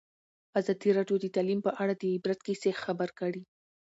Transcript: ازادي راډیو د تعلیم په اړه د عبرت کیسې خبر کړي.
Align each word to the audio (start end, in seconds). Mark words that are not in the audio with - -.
ازادي 0.59 0.89
راډیو 0.97 1.17
د 1.21 1.25
تعلیم 1.35 1.59
په 1.63 1.71
اړه 1.81 1.93
د 1.95 2.03
عبرت 2.15 2.39
کیسې 2.47 2.71
خبر 2.83 3.09
کړي. 3.19 3.41